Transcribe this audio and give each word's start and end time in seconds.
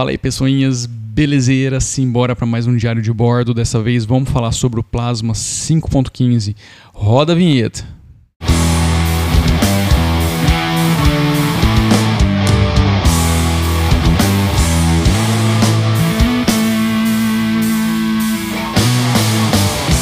Fala 0.00 0.12
aí, 0.12 0.16
pessoinhas, 0.16 0.86
belezeira? 0.86 1.78
Simbora 1.78 2.34
para 2.34 2.46
mais 2.46 2.66
um 2.66 2.74
diário 2.74 3.02
de 3.02 3.12
bordo. 3.12 3.52
Dessa 3.52 3.82
vez 3.82 4.06
vamos 4.06 4.30
falar 4.30 4.50
sobre 4.50 4.80
o 4.80 4.82
Plasma 4.82 5.34
5.15. 5.34 6.56
Roda 6.94 7.34
a 7.34 7.36
vinheta. 7.36 7.84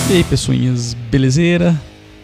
E 0.09 0.13
aí, 0.13 0.23
pessoinhas, 0.23 0.95
belezeira? 1.11 1.75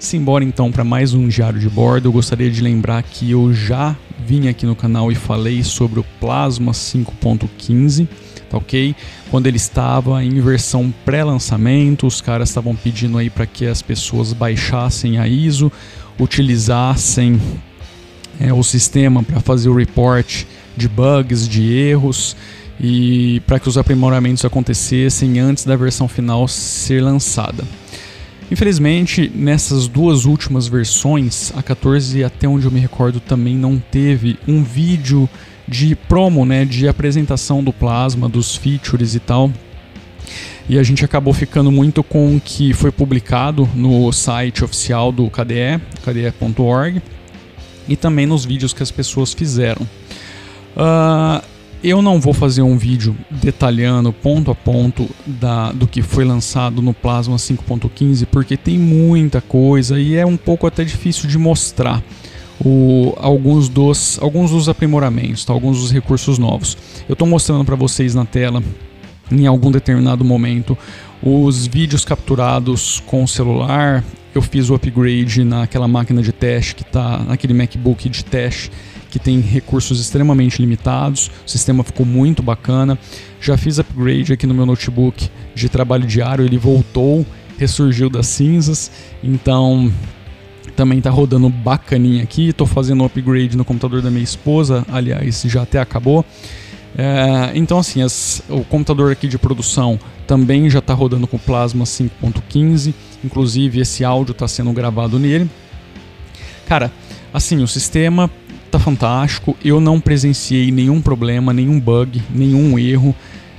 Simbora 0.05 0.45
então 0.45 0.71
para 0.71 0.84
mais 0.84 1.14
um 1.14 1.27
diário 1.29 1.59
de 1.59 1.66
bordo. 1.66 2.09
Eu 2.09 2.12
gostaria 2.12 2.50
de 2.50 2.61
lembrar 2.61 3.02
que 3.02 3.30
eu 3.30 3.55
já 3.55 3.96
vim 4.19 4.48
aqui 4.48 4.66
no 4.66 4.77
canal 4.77 5.11
e 5.11 5.14
falei 5.14 5.64
sobre 5.64 5.98
o 5.98 6.05
Plasma 6.20 6.73
5.15, 6.73 8.06
tá 8.51 8.59
ok? 8.59 8.95
Quando 9.30 9.46
ele 9.46 9.56
estava 9.56 10.23
em 10.23 10.38
versão 10.43 10.93
pré-lançamento, 11.06 12.06
os 12.06 12.20
caras 12.20 12.51
estavam 12.51 12.77
pedindo 12.77 13.16
aí 13.16 13.30
para 13.30 13.46
que 13.46 13.66
as 13.66 13.80
pessoas 13.80 14.34
baixassem 14.34 15.19
a 15.19 15.27
ISO, 15.27 15.73
utilizassem 16.21 17.41
é, 18.38 18.52
o 18.52 18.62
sistema 18.62 19.23
para 19.23 19.41
fazer 19.41 19.71
o 19.71 19.74
report 19.74 20.45
de 20.77 20.87
bugs, 20.87 21.48
de 21.48 21.73
erros 21.73 22.37
e 22.79 23.41
para 23.46 23.59
que 23.59 23.71
os 23.71 23.79
aprimoramentos 23.79 24.45
acontecessem 24.45 25.38
antes 25.41 25.65
da 25.65 25.74
versão 25.77 26.07
final 26.07 26.46
ser 26.46 27.02
lançada. 27.02 27.65
Infelizmente, 28.51 29.30
nessas 29.34 29.89
duas 29.89 30.27
últimas 30.27 30.66
versões, 30.66 31.52
a 31.57 31.62
14 31.62 32.23
até 32.23 32.47
onde 32.47 32.66
eu 32.66 32.71
me 32.71 32.79
recordo 32.79 33.19
também 33.21 33.57
não 33.57 33.79
teve 33.79 34.39
um 34.47 34.62
vídeo 34.62 35.29
de 35.66 35.97
promo, 35.97 36.45
né, 36.45 36.65
de 36.65 36.87
apresentação 36.87 37.65
do 37.65 37.73
plasma, 37.73 38.29
dos 38.29 38.55
features 38.55 39.15
e 39.15 39.21
tal. 39.21 39.51
E 40.69 40.79
a 40.79 40.83
gente 40.83 41.05
acabou 41.05 41.33
ficando 41.35 41.71
muito 41.71 42.02
com 42.02 42.37
o 42.37 42.41
que 42.41 42.73
foi 42.73 42.91
publicado 42.91 43.68
no 43.74 44.10
site 44.13 44.65
oficial 44.65 45.13
do 45.13 45.29
KDE, 45.29 45.80
kde.org, 46.05 47.02
e 47.87 47.96
também 47.96 48.27
nos 48.27 48.45
vídeos 48.45 48.73
que 48.73 48.83
as 48.83 48.90
pessoas 48.90 49.33
fizeram. 49.33 49.87
Uh, 50.74 51.45
eu 51.85 52.01
não 52.01 52.18
vou 52.18 52.32
fazer 52.32 52.63
um 52.63 52.79
vídeo 52.79 53.15
detalhando 53.30 54.10
ponto 54.10 54.51
a 54.51 54.54
ponto 54.54 55.07
da, 55.27 55.71
do 55.71 55.87
que 55.87 56.01
foi 56.01 56.24
lançado 56.24 56.80
no 56.80 56.95
Plasma 56.95 57.37
5.15 57.37 58.27
porque 58.30 58.57
tem 58.57 58.79
muita 58.79 59.43
coisa 59.43 60.01
e 60.01 60.16
é 60.16 60.24
um 60.24 60.38
pouco 60.38 60.66
até 60.66 60.82
difícil 60.82 61.29
de 61.29 61.37
mostrar 61.37 62.02
o, 62.59 63.12
alguns, 63.18 63.68
dos, 63.68 64.19
alguns 64.22 64.50
dos 64.50 64.66
aprimoramentos, 64.66 65.44
tá? 65.44 65.53
alguns 65.53 65.78
dos 65.78 65.93
recursos 65.93 66.38
novos. 66.38 66.75
Eu 67.06 67.12
estou 67.12 67.28
mostrando 67.28 67.66
para 67.66 67.77
vocês 67.77 68.15
na 68.15 68.25
tela 68.25 68.62
em 69.31 69.47
algum 69.47 69.71
determinado 69.71 70.25
momento 70.25 70.78
os 71.22 71.66
vídeos 71.66 72.03
capturados 72.03 73.03
com 73.05 73.22
o 73.22 73.28
celular. 73.28 74.03
Eu 74.34 74.41
fiz 74.41 74.71
o 74.71 74.75
upgrade 74.75 75.44
naquela 75.44 75.87
máquina 75.87 76.22
de 76.22 76.32
teste 76.32 76.75
que 76.75 76.82
está 76.82 77.19
naquele 77.19 77.53
MacBook 77.53 78.09
de 78.09 78.25
teste 78.25 78.71
que 79.15 79.19
tem 79.20 79.38
recursos 79.38 80.00
extremamente 80.00 80.60
limitados. 80.60 81.31
O 81.47 81.48
sistema 81.48 81.84
ficou 81.84 82.04
muito 82.04 82.43
bacana. 82.43 82.98
Já 83.41 83.56
fiz 83.56 83.78
upgrade 83.78 84.32
aqui 84.32 84.44
no 84.44 84.53
meu 84.53 84.66
notebook 84.66 85.31
de 85.54 85.69
trabalho 85.69 86.04
diário, 86.04 86.44
ele 86.44 86.59
voltou, 86.59 87.25
ressurgiu 87.56 88.10
das 88.10 88.26
cinzas. 88.26 88.91
Então, 89.22 89.93
também 90.75 90.98
está 90.98 91.10
rodando 91.10 91.48
bacaninha 91.48 92.25
aqui. 92.25 92.48
Estou 92.48 92.66
fazendo 92.66 93.04
upgrade 93.04 93.56
no 93.56 93.65
computador 93.65 94.03
da 94.03 94.10
minha 94.10 94.25
esposa, 94.25 94.84
aliás, 94.91 95.43
já 95.47 95.62
até 95.62 95.78
acabou. 95.78 96.26
É, 96.99 97.53
então, 97.54 97.78
assim, 97.78 98.03
as, 98.03 98.43
o 98.49 98.65
computador 98.65 99.12
aqui 99.12 99.28
de 99.28 99.38
produção 99.38 99.97
também 100.26 100.69
já 100.69 100.81
está 100.81 100.93
rodando 100.93 101.28
com 101.28 101.38
Plasma 101.38 101.84
5.15. 101.84 102.93
Inclusive, 103.25 103.78
esse 103.78 104.04
áudio 104.04 104.32
está 104.32 104.49
sendo 104.49 104.72
gravado 104.72 105.21
nele. 105.21 105.49
Cara, 106.66 106.91
assim, 107.33 107.62
o 107.62 107.69
sistema 107.69 108.28
tá 108.75 108.79
fantástico. 108.81 109.57
Eu 109.65 109.81
não 109.81 110.01
presenciei 110.01 110.73
nenhum 110.73 111.01
problema, 111.01 111.53
nenhum 111.53 111.79
bug, 111.79 112.21
nenhum 112.35 112.77
erro, 112.77 113.15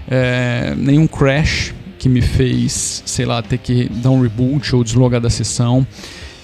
é, 0.10 0.74
nenhum 0.76 1.08
crash 1.08 1.74
que 1.98 2.10
me 2.10 2.22
fez, 2.22 3.02
sei 3.06 3.26
lá, 3.26 3.42
ter 3.42 3.58
que 3.58 3.88
dar 3.90 4.10
um 4.12 4.22
reboot 4.22 4.76
ou 4.76 4.84
deslogar 4.84 5.22
da 5.22 5.30
sessão. 5.30 5.88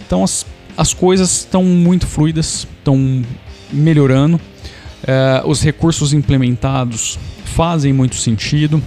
Então 0.06 0.24
as, 0.24 0.46
as 0.78 0.94
coisas 0.94 1.40
estão 1.40 1.64
muito 1.64 2.08
fluidas, 2.08 2.66
estão 2.78 3.22
melhorando. 3.74 4.40
É, 5.06 5.42
os 5.46 5.62
recursos 5.62 6.14
implementados 6.14 7.20
fazem 7.44 7.92
muito 7.92 8.16
sentido. 8.16 8.82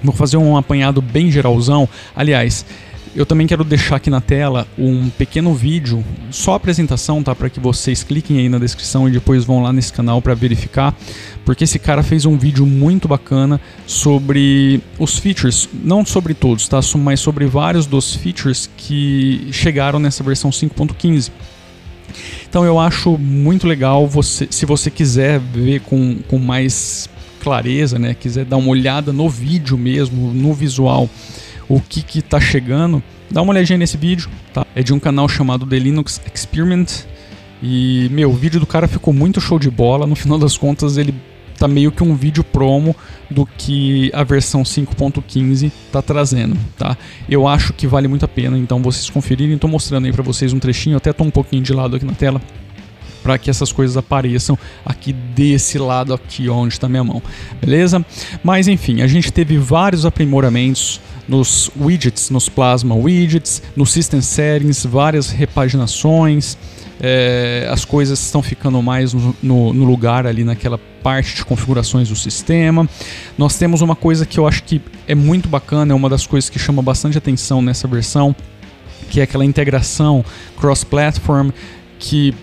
Vou 0.00 0.14
fazer 0.14 0.36
um 0.36 0.56
apanhado 0.56 1.02
bem 1.02 1.28
geralzão. 1.28 1.88
Aliás, 2.14 2.64
eu 3.18 3.26
também 3.26 3.48
quero 3.48 3.64
deixar 3.64 3.96
aqui 3.96 4.08
na 4.08 4.20
tela 4.20 4.64
um 4.78 5.10
pequeno 5.10 5.52
vídeo, 5.52 6.04
só 6.30 6.54
apresentação, 6.54 7.20
tá? 7.20 7.34
Para 7.34 7.50
que 7.50 7.58
vocês 7.58 8.04
cliquem 8.04 8.38
aí 8.38 8.48
na 8.48 8.58
descrição 8.58 9.08
e 9.08 9.10
depois 9.10 9.44
vão 9.44 9.60
lá 9.60 9.72
nesse 9.72 9.92
canal 9.92 10.22
para 10.22 10.34
verificar, 10.34 10.96
porque 11.44 11.64
esse 11.64 11.80
cara 11.80 12.04
fez 12.04 12.24
um 12.24 12.38
vídeo 12.38 12.64
muito 12.64 13.08
bacana 13.08 13.60
sobre 13.88 14.80
os 15.00 15.18
features, 15.18 15.68
não 15.82 16.06
sobre 16.06 16.32
todos, 16.32 16.68
tá? 16.68 16.78
Mas 16.96 17.18
sobre 17.18 17.44
vários 17.46 17.86
dos 17.86 18.14
features 18.14 18.70
que 18.76 19.48
chegaram 19.50 19.98
nessa 19.98 20.22
versão 20.22 20.50
5.15. 20.50 21.32
Então 22.48 22.64
eu 22.64 22.78
acho 22.78 23.18
muito 23.18 23.66
legal 23.66 24.06
você, 24.06 24.46
se 24.48 24.64
você 24.64 24.92
quiser 24.92 25.40
ver 25.40 25.80
com, 25.80 26.18
com 26.28 26.38
mais 26.38 27.10
clareza, 27.40 27.98
né? 27.98 28.14
Quiser 28.14 28.44
dar 28.44 28.58
uma 28.58 28.68
olhada 28.68 29.12
no 29.12 29.28
vídeo 29.28 29.76
mesmo, 29.76 30.32
no 30.32 30.54
visual 30.54 31.10
o 31.68 31.80
que 31.80 32.02
que 32.02 32.22
tá 32.22 32.40
chegando, 32.40 33.02
dá 33.30 33.42
uma 33.42 33.52
olhadinha 33.52 33.78
nesse 33.78 33.96
vídeo, 33.96 34.28
tá? 34.52 34.66
É 34.74 34.82
de 34.82 34.92
um 34.92 34.98
canal 34.98 35.28
chamado 35.28 35.66
The 35.66 35.78
Linux 35.78 36.20
Experiment. 36.32 37.04
E, 37.62 38.08
meu, 38.10 38.30
o 38.30 38.34
vídeo 38.34 38.60
do 38.60 38.66
cara 38.66 38.86
ficou 38.88 39.12
muito 39.12 39.40
show 39.40 39.58
de 39.58 39.70
bola. 39.70 40.06
No 40.06 40.14
final 40.14 40.38
das 40.38 40.56
contas, 40.56 40.96
ele 40.96 41.14
tá 41.58 41.66
meio 41.66 41.90
que 41.90 42.02
um 42.02 42.14
vídeo 42.14 42.44
promo 42.44 42.94
do 43.28 43.44
que 43.44 44.10
a 44.14 44.22
versão 44.22 44.62
5.15 44.62 45.70
tá 45.92 46.00
trazendo, 46.00 46.56
tá? 46.76 46.96
Eu 47.28 47.48
acho 47.48 47.72
que 47.72 47.86
vale 47.86 48.06
muito 48.06 48.24
a 48.24 48.28
pena, 48.28 48.56
então 48.56 48.80
vocês 48.80 49.10
conferirem, 49.10 49.58
tô 49.58 49.66
mostrando 49.66 50.06
aí 50.06 50.12
para 50.12 50.22
vocês 50.22 50.52
um 50.52 50.58
trechinho, 50.58 50.96
até 50.96 51.12
tô 51.12 51.24
um 51.24 51.30
pouquinho 51.30 51.62
de 51.62 51.72
lado 51.72 51.96
aqui 51.96 52.04
na 52.04 52.14
tela 52.14 52.40
para 53.22 53.36
que 53.36 53.50
essas 53.50 53.72
coisas 53.72 53.96
apareçam 53.96 54.56
aqui 54.86 55.12
desse 55.12 55.76
lado 55.76 56.14
aqui 56.14 56.48
onde 56.48 56.74
está 56.74 56.88
minha 56.88 57.04
mão, 57.04 57.20
beleza? 57.60 58.04
Mas 58.42 58.68
enfim, 58.68 59.02
a 59.02 59.06
gente 59.06 59.32
teve 59.32 59.58
vários 59.58 60.06
aprimoramentos 60.06 61.00
nos 61.28 61.70
widgets, 61.78 62.30
nos 62.30 62.48
Plasma 62.48 62.94
Widgets, 62.94 63.62
no 63.76 63.84
System 63.84 64.20
Settings, 64.20 64.86
várias 64.86 65.30
repaginações. 65.30 66.56
É, 67.00 67.68
as 67.70 67.84
coisas 67.84 68.18
estão 68.18 68.42
ficando 68.42 68.82
mais 68.82 69.12
no, 69.12 69.36
no, 69.40 69.72
no, 69.72 69.84
lugar 69.84 70.26
ali 70.26 70.42
naquela 70.42 70.78
parte 71.00 71.36
de 71.36 71.44
configurações 71.44 72.08
do 72.08 72.16
sistema. 72.16 72.88
Nós 73.36 73.56
temos 73.56 73.82
uma 73.82 73.94
coisa 73.94 74.26
que 74.26 74.38
eu 74.40 74.48
acho 74.48 74.64
que 74.64 74.80
é 75.06 75.14
muito 75.14 75.48
bacana, 75.48 75.92
é 75.92 75.94
uma 75.94 76.08
das 76.08 76.26
coisas 76.26 76.50
que 76.50 76.58
chama 76.58 76.82
bastante 76.82 77.16
atenção 77.16 77.62
nessa 77.62 77.86
versão, 77.86 78.34
que 79.10 79.20
é 79.20 79.22
aquela 79.22 79.44
integração 79.44 80.24
cross-platform 80.56 81.50
que 82.00 82.34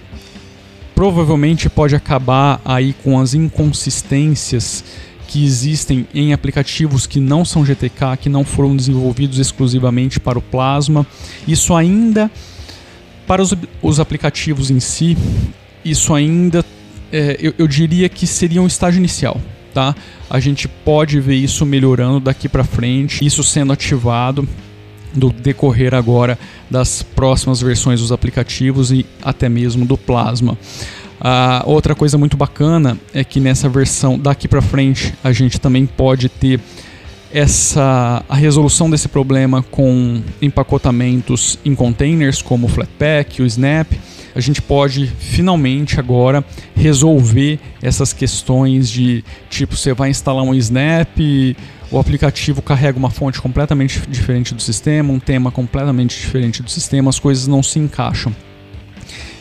provavelmente 0.96 1.70
pode 1.70 1.94
acabar 1.94 2.62
aí 2.64 2.94
com 3.04 3.20
as 3.20 3.34
inconsistências 3.34 4.86
que 5.28 5.44
existem 5.44 6.08
em 6.14 6.34
aplicativos 6.34 7.06
que 7.06 7.20
não 7.20 7.44
são 7.44 7.66
GTK, 7.66 8.18
que 8.20 8.30
não 8.30 8.44
foram 8.44 8.76
desenvolvidos 8.76 9.40
exclusivamente 9.40 10.20
para 10.20 10.40
o 10.40 10.42
Plasma. 10.42 11.06
Isso 11.48 11.74
ainda, 11.74 12.32
para 13.28 13.42
os, 13.42 13.54
os 13.82 14.00
aplicativos 14.00 14.70
em 14.70 14.80
si, 14.80 15.18
isso 15.84 16.14
ainda, 16.14 16.64
é, 17.12 17.38
eu, 17.40 17.54
eu 17.58 17.68
diria 17.68 18.08
que 18.10 18.26
seria 18.26 18.62
um 18.62 18.68
estágio 18.68 19.00
inicial. 19.00 19.40
Tá? 19.74 19.94
A 20.30 20.40
gente 20.40 20.68
pode 20.68 21.20
ver 21.20 21.36
isso 21.36 21.66
melhorando 21.66 22.20
daqui 22.22 22.48
para 22.48 22.64
frente, 22.64 23.26
isso 23.26 23.44
sendo 23.44 23.74
ativado 23.74 24.48
do 25.14 25.32
decorrer 25.32 25.94
agora 25.94 26.38
das 26.70 27.02
próximas 27.02 27.62
versões 27.62 28.00
dos 28.00 28.12
aplicativos 28.12 28.92
e 28.92 29.06
até 29.22 29.48
mesmo 29.48 29.86
do 29.86 29.98
Plasma. 29.98 30.58
A 31.28 31.64
outra 31.66 31.96
coisa 31.96 32.20
muito 32.20 32.38
bacana 32.38 33.00
é 33.12 33.24
que 33.24 33.40
nessa 33.40 33.68
versão 33.68 34.16
daqui 34.16 34.48
para 34.48 34.62
frente 34.62 35.12
a 35.24 35.32
gente 35.32 35.60
também 35.60 35.84
pode 35.84 36.30
ter 36.30 36.60
essa 37.34 38.24
a 38.30 38.36
resolução 38.36 38.92
desse 38.92 39.08
problema 39.08 39.64
com 39.64 40.22
empacotamentos 40.40 41.58
em 41.66 41.74
containers 41.74 42.44
como 42.44 42.68
o 42.68 42.70
Flatpak, 42.70 43.42
o 43.42 43.46
Snap. 43.48 43.92
A 44.36 44.40
gente 44.40 44.62
pode 44.62 45.08
finalmente 45.08 46.00
agora 46.00 46.46
resolver 46.76 47.60
essas 47.82 48.14
questões 48.14 48.88
de 48.88 49.24
tipo 49.50 49.76
você 49.76 49.96
vai 49.96 50.12
instalar 50.12 50.44
um 50.44 50.54
Snap, 50.54 51.18
o 51.90 51.98
aplicativo 51.98 52.62
carrega 52.62 53.00
uma 53.00 53.10
fonte 53.10 53.42
completamente 53.42 54.00
diferente 54.08 54.54
do 54.54 54.62
sistema, 54.62 55.12
um 55.12 55.20
tema 55.20 55.50
completamente 55.50 56.20
diferente 56.20 56.62
do 56.62 56.70
sistema, 56.70 57.10
as 57.10 57.18
coisas 57.18 57.48
não 57.48 57.64
se 57.64 57.80
encaixam. 57.80 58.32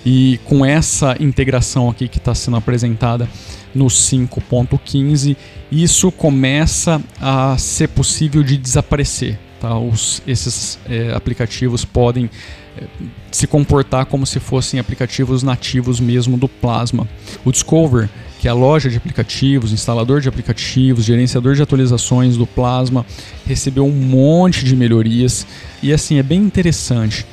E 0.04 0.38
com 0.44 0.64
essa 0.64 1.16
integração 1.18 1.88
aqui 1.88 2.08
que 2.08 2.18
está 2.18 2.34
sendo 2.34 2.56
apresentada 2.56 3.28
no 3.74 3.86
5.15, 3.86 5.36
isso 5.72 6.12
começa 6.12 7.00
a 7.20 7.56
ser 7.56 7.88
possível 7.88 8.42
de 8.42 8.56
desaparecer. 8.56 9.38
Tá? 9.58 9.78
Os, 9.78 10.22
esses 10.26 10.78
é, 10.88 11.12
aplicativos 11.14 11.86
podem 11.86 12.28
é, 12.76 12.84
se 13.32 13.46
comportar 13.46 14.04
como 14.04 14.26
se 14.26 14.38
fossem 14.38 14.78
aplicativos 14.78 15.42
nativos 15.42 15.98
mesmo 15.98 16.36
do 16.36 16.48
Plasma. 16.48 17.08
O 17.44 17.50
Discover, 17.50 18.10
que 18.40 18.46
é 18.46 18.50
a 18.50 18.54
loja 18.54 18.90
de 18.90 18.98
aplicativos, 18.98 19.72
instalador 19.72 20.20
de 20.20 20.28
aplicativos, 20.28 21.06
gerenciador 21.06 21.54
de 21.54 21.62
atualizações 21.62 22.36
do 22.36 22.46
Plasma, 22.46 23.06
recebeu 23.46 23.86
um 23.86 23.90
monte 23.90 24.66
de 24.66 24.76
melhorias 24.76 25.46
e 25.82 25.94
assim 25.94 26.18
é 26.18 26.22
bem 26.22 26.40
interessante 26.40 27.24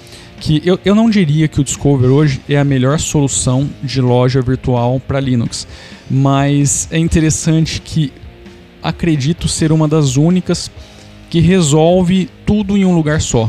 que 0.42 0.60
eu, 0.66 0.80
eu 0.84 0.96
não 0.96 1.08
diria 1.08 1.48
que 1.48 1.62
o 1.62 1.64
Discover 1.64 2.10
hoje 2.10 2.42
é 2.50 2.58
a 2.58 2.64
melhor 2.64 3.00
solução 3.00 3.70
de 3.84 4.02
loja 4.02 4.42
virtual 4.42 5.00
para 5.00 5.20
Linux, 5.20 5.68
mas 6.10 6.88
é 6.92 6.98
interessante 6.98 7.80
que 7.80 8.12
acredito 8.82 9.48
ser 9.48 9.72
uma 9.72 9.88
das 9.88 10.18
únicas 10.18 10.72
que 11.30 11.40
resolve 11.40 12.28
tudo 12.44 12.76
em 12.76 12.84
um 12.84 12.96
lugar 12.96 13.22
só. 13.22 13.48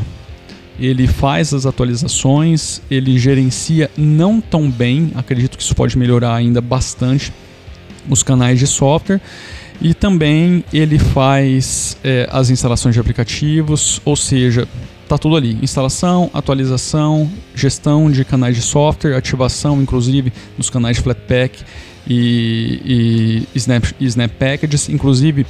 Ele 0.79 1.07
faz 1.07 1.51
as 1.51 1.65
atualizações, 1.65 2.79
ele 2.91 3.17
gerencia 3.17 3.89
não 3.97 4.39
tão 4.39 4.69
bem, 4.69 5.11
acredito 5.15 5.57
que 5.57 5.63
isso 5.63 5.75
pode 5.75 5.97
melhorar 5.97 6.35
ainda 6.35 6.61
bastante 6.61 7.33
os 8.07 8.21
canais 8.21 8.59
de 8.59 8.67
software 8.67 9.19
e 9.81 9.95
também 9.95 10.63
ele 10.71 10.99
faz 10.99 11.97
é, 12.03 12.29
as 12.31 12.51
instalações 12.51 12.93
de 12.93 13.01
aplicativos, 13.01 13.99
ou 14.05 14.15
seja, 14.15 14.67
tá 15.13 15.17
tudo 15.17 15.35
ali: 15.35 15.57
instalação, 15.61 16.29
atualização, 16.33 17.29
gestão 17.55 18.09
de 18.09 18.25
canais 18.25 18.55
de 18.55 18.61
software, 18.61 19.15
ativação, 19.15 19.81
inclusive 19.81 20.33
dos 20.57 20.69
canais 20.69 20.97
Flatpak 20.97 21.63
e, 22.07 23.45
e 23.53 23.57
Snap, 23.57 23.83
Snap 23.99 24.31
Packages. 24.31 24.89
Inclusive, 24.89 25.45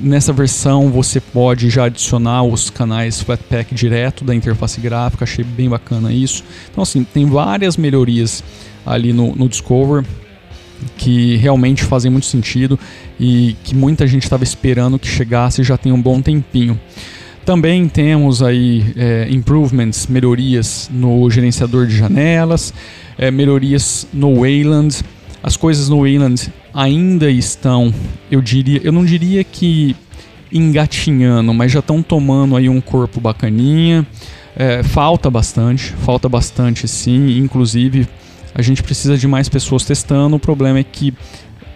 nessa 0.00 0.32
versão 0.32 0.90
você 0.90 1.20
pode 1.20 1.68
já 1.68 1.84
adicionar 1.84 2.42
os 2.42 2.70
canais 2.70 3.20
Flatpak 3.20 3.74
direto 3.74 4.24
da 4.24 4.34
interface 4.34 4.80
gráfica, 4.80 5.24
achei 5.24 5.44
bem 5.44 5.68
bacana 5.68 6.12
isso. 6.12 6.42
Então, 6.70 6.82
assim, 6.82 7.04
tem 7.04 7.26
várias 7.26 7.76
melhorias 7.76 8.42
ali 8.84 9.12
no, 9.12 9.34
no 9.36 9.48
Discover 9.48 10.04
que 10.96 11.36
realmente 11.36 11.84
fazem 11.84 12.10
muito 12.10 12.26
sentido 12.26 12.78
e 13.18 13.56
que 13.62 13.72
muita 13.72 14.04
gente 14.04 14.24
estava 14.24 14.42
esperando 14.42 14.98
que 14.98 15.06
chegasse 15.06 15.62
já 15.62 15.76
tem 15.76 15.92
um 15.92 16.00
bom 16.00 16.20
tempinho. 16.20 16.78
Também 17.44 17.88
temos 17.88 18.40
aí 18.40 18.92
é, 18.96 19.26
improvements, 19.28 20.06
melhorias 20.06 20.88
no 20.92 21.28
gerenciador 21.28 21.86
de 21.86 21.96
janelas, 21.96 22.72
é, 23.18 23.32
melhorias 23.32 24.06
no 24.12 24.40
Wayland. 24.40 25.02
As 25.42 25.56
coisas 25.56 25.88
no 25.88 26.02
Wayland 26.02 26.52
ainda 26.72 27.28
estão, 27.28 27.92
eu 28.30 28.40
diria, 28.40 28.80
eu 28.84 28.92
não 28.92 29.04
diria 29.04 29.42
que 29.42 29.96
engatinhando, 30.52 31.52
mas 31.52 31.72
já 31.72 31.80
estão 31.80 32.00
tomando 32.00 32.56
aí 32.56 32.68
um 32.68 32.80
corpo 32.80 33.20
bacaninha. 33.20 34.06
É, 34.54 34.84
falta 34.84 35.28
bastante, 35.28 35.92
falta 36.04 36.28
bastante 36.28 36.86
sim. 36.86 37.38
Inclusive, 37.38 38.06
a 38.54 38.62
gente 38.62 38.84
precisa 38.84 39.18
de 39.18 39.26
mais 39.26 39.48
pessoas 39.48 39.84
testando. 39.84 40.36
O 40.36 40.38
problema 40.38 40.78
é 40.78 40.84
que 40.84 41.12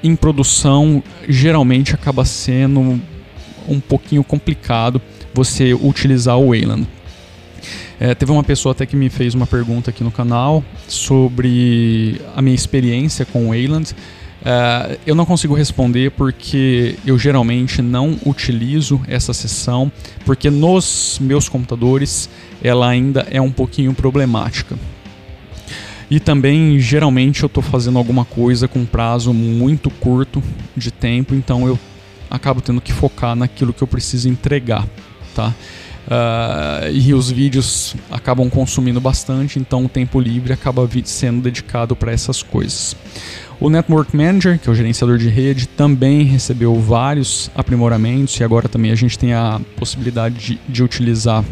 em 0.00 0.14
produção 0.14 1.02
geralmente 1.28 1.92
acaba 1.92 2.24
sendo 2.24 3.00
um 3.68 3.80
pouquinho 3.80 4.22
complicado 4.22 5.02
você 5.36 5.74
utilizar 5.74 6.38
o 6.38 6.48
Wayland. 6.48 6.88
É, 8.00 8.14
teve 8.14 8.32
uma 8.32 8.42
pessoa 8.42 8.72
até 8.72 8.86
que 8.86 8.96
me 8.96 9.10
fez 9.10 9.34
uma 9.34 9.46
pergunta 9.46 9.90
aqui 9.90 10.02
no 10.02 10.10
canal 10.10 10.64
sobre 10.88 12.18
a 12.34 12.40
minha 12.40 12.54
experiência 12.54 13.26
com 13.26 13.46
o 13.46 13.48
Wayland. 13.48 13.94
É, 14.42 14.98
eu 15.06 15.14
não 15.14 15.26
consigo 15.26 15.54
responder 15.54 16.10
porque 16.12 16.96
eu 17.04 17.18
geralmente 17.18 17.82
não 17.82 18.18
utilizo 18.24 18.98
essa 19.06 19.34
sessão, 19.34 19.92
porque 20.24 20.48
nos 20.48 21.18
meus 21.20 21.50
computadores 21.50 22.30
ela 22.62 22.88
ainda 22.88 23.26
é 23.30 23.40
um 23.40 23.52
pouquinho 23.52 23.92
problemática. 23.92 24.74
E 26.10 26.18
também, 26.18 26.78
geralmente, 26.78 27.42
eu 27.42 27.48
estou 27.48 27.62
fazendo 27.62 27.98
alguma 27.98 28.24
coisa 28.24 28.66
com 28.66 28.86
prazo 28.86 29.34
muito 29.34 29.90
curto 29.90 30.42
de 30.74 30.90
tempo, 30.90 31.34
então 31.34 31.66
eu 31.66 31.78
acabo 32.30 32.60
tendo 32.60 32.80
que 32.80 32.92
focar 32.92 33.34
naquilo 33.34 33.72
que 33.72 33.82
eu 33.82 33.88
preciso 33.88 34.28
entregar 34.28 34.86
tá? 35.36 35.54
Uh, 36.06 36.90
e 36.92 37.12
os 37.12 37.30
vídeos 37.30 37.94
acabam 38.10 38.48
consumindo 38.48 39.00
bastante, 39.00 39.58
então 39.58 39.84
o 39.84 39.88
tempo 39.88 40.20
livre 40.20 40.52
acaba 40.52 40.88
sendo 41.04 41.42
dedicado 41.42 41.94
para 41.94 42.12
essas 42.12 42.42
coisas. 42.42 42.96
O 43.60 43.68
Network 43.68 44.16
Manager, 44.16 44.58
que 44.58 44.68
é 44.68 44.72
o 44.72 44.74
gerenciador 44.74 45.18
de 45.18 45.28
rede, 45.28 45.66
também 45.66 46.24
recebeu 46.24 46.78
vários 46.78 47.50
aprimoramentos 47.54 48.38
e 48.38 48.44
agora 48.44 48.68
também 48.68 48.92
a 48.92 48.94
gente 48.94 49.18
tem 49.18 49.32
a 49.32 49.60
possibilidade 49.76 50.36
de, 50.36 50.60
de 50.68 50.82
utilizar 50.82 51.44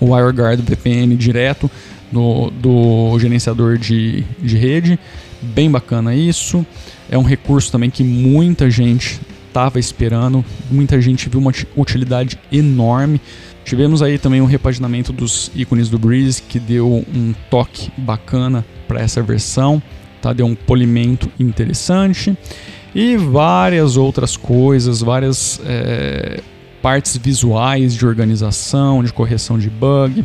o 0.00 0.14
WireGuard 0.14 0.62
VPN 0.62 1.14
direto 1.16 1.70
no, 2.10 2.50
do 2.50 3.18
gerenciador 3.18 3.76
de, 3.76 4.24
de 4.40 4.56
rede. 4.56 4.98
Bem 5.42 5.70
bacana 5.70 6.14
isso. 6.14 6.64
É 7.10 7.18
um 7.18 7.22
recurso 7.22 7.70
também 7.70 7.90
que 7.90 8.02
muita 8.02 8.70
gente 8.70 9.20
estava 9.54 9.78
esperando. 9.78 10.44
Muita 10.68 11.00
gente 11.00 11.28
viu 11.28 11.38
uma 11.38 11.52
utilidade 11.76 12.36
enorme. 12.50 13.20
Tivemos 13.64 14.02
aí 14.02 14.18
também 14.18 14.40
um 14.40 14.46
repaginamento 14.46 15.12
dos 15.12 15.50
ícones 15.54 15.88
do 15.88 15.96
Breeze 15.96 16.42
que 16.42 16.58
deu 16.58 17.04
um 17.14 17.32
toque 17.48 17.92
bacana 17.96 18.66
para 18.88 19.00
essa 19.00 19.22
versão, 19.22 19.80
tá? 20.20 20.32
Deu 20.32 20.44
um 20.44 20.56
polimento 20.56 21.30
interessante 21.38 22.36
e 22.92 23.16
várias 23.16 23.96
outras 23.96 24.36
coisas, 24.36 25.00
várias 25.00 25.60
é, 25.64 26.40
partes 26.82 27.16
visuais 27.16 27.94
de 27.94 28.04
organização, 28.04 29.04
de 29.04 29.12
correção 29.12 29.56
de 29.56 29.70
bug 29.70 30.24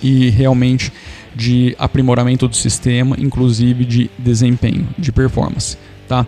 e 0.00 0.30
realmente 0.30 0.92
de 1.34 1.74
aprimoramento 1.78 2.46
do 2.46 2.56
sistema, 2.56 3.16
inclusive 3.18 3.84
de 3.84 4.10
desempenho, 4.16 4.88
de 4.96 5.10
performance, 5.12 5.76
tá? 6.08 6.24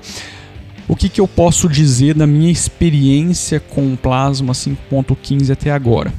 O 0.89 0.97
que, 0.97 1.11
que 1.11 1.21
eu 1.21 1.29
posso 1.29 1.69
dizer 1.69 2.15
da 2.15 2.27
minha 2.27 2.51
experiência 2.51 3.61
com 3.61 3.93
o 3.93 3.97
Plasma 3.97 4.55
5.15 4.55 5.53
até 5.53 5.71
agora? 5.71 6.13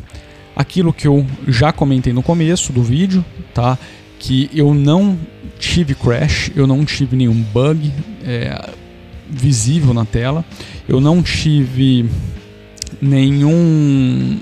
Aquilo 0.55 0.93
que 0.93 1.07
eu 1.07 1.25
já 1.47 1.73
comentei 1.73 2.13
no 2.13 2.21
começo 2.21 2.71
do 2.71 2.83
vídeo, 2.83 3.25
tá? 3.51 3.79
Que 4.19 4.47
eu 4.53 4.75
não 4.75 5.17
tive 5.57 5.95
crash, 5.95 6.51
eu 6.55 6.67
não 6.67 6.85
tive 6.85 7.15
nenhum 7.15 7.33
bug 7.33 7.91
é, 8.23 8.69
visível 9.27 9.91
na 9.91 10.05
tela, 10.05 10.45
eu 10.87 11.01
não 11.01 11.23
tive 11.23 12.07
nenhum. 13.01 14.39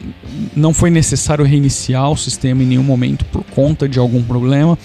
Não 0.54 0.74
foi 0.74 0.90
necessário 0.90 1.46
reiniciar 1.46 2.12
o 2.12 2.18
sistema 2.18 2.64
em 2.64 2.66
nenhum 2.66 2.84
momento 2.84 3.24
por 3.26 3.44
conta 3.46 3.88
de 3.88 3.98
algum 3.98 4.22
problema. 4.22 4.78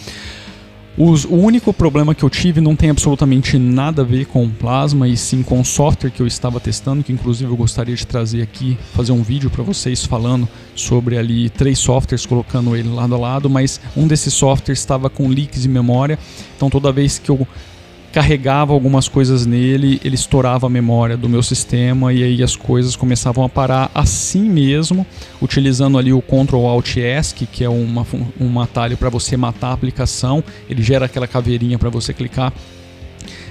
Os, 0.97 1.25
o 1.25 1.35
único 1.35 1.73
problema 1.73 2.15
que 2.15 2.23
eu 2.23 2.29
tive 2.29 2.61
não 2.61 2.77
tem 2.77 2.91
absolutamente 2.91 3.59
nada 3.59 4.03
a 4.03 4.05
ver 4.05 4.27
com 4.27 4.47
Plasma 4.51 5.09
e 5.09 5.17
sim 5.17 5.43
com 5.43 5.59
o 5.59 5.65
software 5.65 6.11
que 6.11 6.21
eu 6.21 6.27
estava 6.27 6.61
testando, 6.61 7.03
que 7.03 7.13
inclusive 7.13 7.51
eu 7.51 7.57
gostaria 7.57 7.97
de 7.97 8.07
trazer 8.07 8.43
aqui, 8.43 8.77
fazer 8.95 9.13
um 9.13 9.23
vídeo 9.23 9.49
para 9.49 9.63
vocês 9.63 10.05
falando 10.05 10.47
sobre 10.75 11.17
ali 11.17 11.49
três 11.49 11.79
softwares, 11.79 12.27
colocando 12.27 12.77
ele 12.77 12.91
lado 12.91 13.15
a 13.15 13.19
lado, 13.19 13.49
mas 13.49 13.81
um 13.97 14.07
desses 14.07 14.35
softwares 14.35 14.81
estava 14.81 15.09
com 15.09 15.29
leaks 15.29 15.63
de 15.63 15.69
memória, 15.69 16.19
então 16.57 16.69
toda 16.69 16.93
vez 16.93 17.19
que 17.19 17.31
eu 17.31 17.47
carregava 18.13 18.75
algumas 18.75 19.09
coisas 19.09 19.47
nele, 19.47 19.99
ele 20.05 20.15
estourava 20.15 20.67
a 20.67 20.71
memória 20.71 21.17
do 21.17 21.29
meu 21.29 21.43
sistema 21.43 22.13
e 22.13 22.23
aí 22.23 22.43
as 22.43 22.55
coisas 22.55 22.95
começavam 22.95 23.43
a 23.43 23.49
parar 23.49 23.91
assim 23.95 24.49
mesmo, 24.51 25.07
utilizando 25.41 25.97
ali 25.97 26.13
o 26.13 26.21
Ctrl 26.21 26.67
Alt 26.67 26.99
ESC, 26.99 27.47
que 27.47 27.65
é 27.65 27.69
uma, 27.71 28.07
um 28.39 28.61
atalho 28.61 28.99
para 28.99 29.09
você 29.09 29.35
matar 29.37 29.69
a 29.69 29.73
aplicação, 29.73 30.45
ele 30.69 30.83
gera 30.83 31.07
aquela 31.07 31.27
caveirinha 31.27 31.79
para 31.79 31.89
você 31.89 32.13
clicar, 32.13 32.53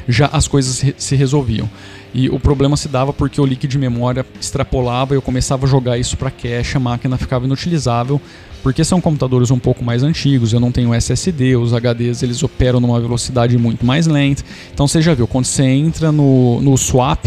já 0.08 0.28
as 0.28 0.48
coisas 0.48 0.94
se 0.96 1.16
resolviam. 1.16 1.68
E 2.14 2.30
o 2.30 2.40
problema 2.40 2.76
se 2.76 2.90
dava 2.90 3.14
porque 3.14 3.40
o 3.40 3.46
leak 3.46 3.68
de 3.68 3.78
memória 3.78 4.26
extrapolava 4.40 5.14
e 5.14 5.18
eu 5.18 5.22
começava 5.22 5.66
a 5.66 5.70
jogar 5.70 5.98
isso 5.98 6.18
para 6.18 6.30
cache, 6.30 6.76
a 6.76 6.80
máquina 6.80 7.18
ficava 7.18 7.46
inutilizável, 7.46 8.20
porque 8.62 8.84
são 8.84 9.00
computadores 9.00 9.50
um 9.50 9.58
pouco 9.58 9.84
mais 9.84 10.04
antigos, 10.04 10.52
eu 10.52 10.60
não 10.60 10.72
tenho 10.72 10.94
SSD, 10.94 11.56
os 11.56 11.72
HDs 11.74 12.22
eles 12.22 12.44
operam 12.44 12.80
numa 12.80 13.00
velocidade 13.00 13.58
muito 13.58 13.86
mais 13.86 14.08
lenta. 14.08 14.44
Então 14.74 14.88
você 14.88 15.02
já 15.02 15.14
viu, 15.14 15.26
quando 15.26 15.46
você 15.46 15.64
entra 15.64 16.12
no, 16.12 16.62
no 16.62 16.78
swap, 16.78 17.26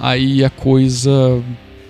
aí 0.00 0.42
a 0.42 0.50
coisa, 0.50 1.42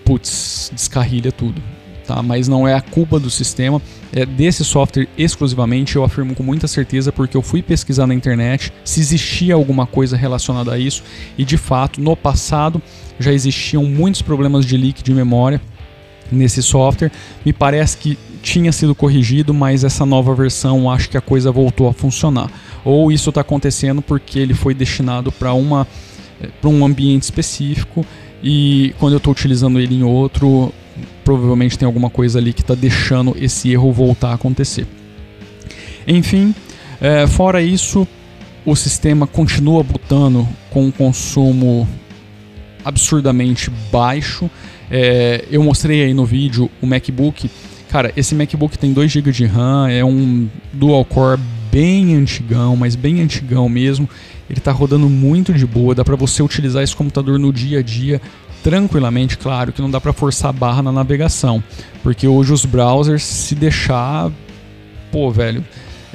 putz, 0.04 0.72
descarrilha 0.74 1.30
tudo. 1.30 1.62
Tá? 2.06 2.22
Mas 2.22 2.48
não 2.48 2.68
é 2.68 2.74
a 2.74 2.80
culpa 2.80 3.18
do 3.18 3.30
sistema, 3.30 3.80
é 4.12 4.26
desse 4.26 4.64
software 4.64 5.08
exclusivamente, 5.16 5.96
eu 5.96 6.04
afirmo 6.04 6.34
com 6.34 6.42
muita 6.42 6.68
certeza, 6.68 7.10
porque 7.10 7.36
eu 7.36 7.42
fui 7.42 7.62
pesquisar 7.62 8.06
na 8.06 8.14
internet 8.14 8.72
se 8.84 9.00
existia 9.00 9.54
alguma 9.54 9.86
coisa 9.86 10.16
relacionada 10.16 10.72
a 10.72 10.78
isso, 10.78 11.02
e 11.38 11.44
de 11.44 11.56
fato, 11.56 12.00
no 12.00 12.14
passado 12.14 12.80
já 13.18 13.32
existiam 13.32 13.84
muitos 13.84 14.20
problemas 14.20 14.66
de 14.66 14.76
leak 14.76 15.02
de 15.02 15.14
memória 15.14 15.60
nesse 16.30 16.62
software. 16.62 17.10
Me 17.44 17.52
parece 17.52 17.96
que 17.96 18.18
tinha 18.42 18.72
sido 18.72 18.94
corrigido, 18.94 19.54
mas 19.54 19.84
essa 19.84 20.04
nova 20.04 20.34
versão 20.34 20.90
acho 20.90 21.08
que 21.08 21.16
a 21.16 21.20
coisa 21.20 21.50
voltou 21.50 21.88
a 21.88 21.92
funcionar. 21.92 22.50
Ou 22.84 23.10
isso 23.10 23.30
está 23.30 23.40
acontecendo 23.40 24.02
porque 24.02 24.38
ele 24.38 24.52
foi 24.52 24.74
destinado 24.74 25.32
para 25.32 25.54
uma 25.54 25.86
é, 26.40 26.48
para 26.60 26.68
um 26.68 26.84
ambiente 26.84 27.22
específico 27.22 28.04
e 28.42 28.94
quando 28.98 29.14
eu 29.14 29.18
estou 29.18 29.32
utilizando 29.32 29.80
ele 29.80 29.94
em 29.94 30.02
outro, 30.02 30.72
provavelmente 31.24 31.78
tem 31.78 31.86
alguma 31.86 32.10
coisa 32.10 32.38
ali 32.38 32.52
que 32.52 32.60
está 32.60 32.74
deixando 32.74 33.36
esse 33.38 33.70
erro 33.70 33.92
voltar 33.92 34.30
a 34.30 34.34
acontecer. 34.34 34.86
Enfim, 36.06 36.54
é, 37.00 37.26
fora 37.26 37.62
isso, 37.62 38.06
o 38.64 38.74
sistema 38.76 39.26
continua 39.26 39.82
botando 39.82 40.46
com 40.70 40.86
um 40.86 40.90
consumo 40.90 41.88
absurdamente 42.84 43.70
baixo. 43.90 44.50
É, 44.90 45.44
eu 45.50 45.62
mostrei 45.62 46.02
aí 46.02 46.14
no 46.14 46.24
vídeo 46.24 46.70
o 46.80 46.86
MacBook. 46.86 47.50
Cara, 47.88 48.12
esse 48.16 48.34
MacBook 48.34 48.78
tem 48.78 48.92
2 48.92 49.10
GB 49.10 49.32
de 49.32 49.46
RAM, 49.46 49.88
é 49.88 50.04
um 50.04 50.48
dual 50.72 51.04
core 51.04 51.40
bem 51.70 52.14
antigão, 52.14 52.76
mas 52.76 52.94
bem 52.94 53.20
antigão 53.20 53.68
mesmo. 53.68 54.08
Ele 54.48 54.58
está 54.58 54.72
rodando 54.72 55.08
muito 55.08 55.52
de 55.52 55.66
boa, 55.66 55.94
dá 55.94 56.04
para 56.04 56.16
você 56.16 56.42
utilizar 56.42 56.82
esse 56.82 56.94
computador 56.94 57.38
no 57.38 57.52
dia 57.52 57.78
a 57.78 57.82
dia 57.82 58.20
tranquilamente, 58.64 59.36
claro 59.36 59.74
que 59.74 59.82
não 59.82 59.90
dá 59.90 60.00
para 60.00 60.14
forçar 60.14 60.48
a 60.48 60.52
barra 60.52 60.82
na 60.82 60.90
navegação, 60.90 61.62
porque 62.02 62.26
hoje 62.26 62.50
os 62.50 62.64
browsers 62.64 63.22
se 63.22 63.54
deixar, 63.54 64.32
pô, 65.12 65.30
velho, 65.30 65.62